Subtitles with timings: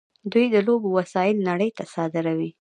[0.31, 2.49] دوی د لوبو وسایل نړۍ ته صادروي.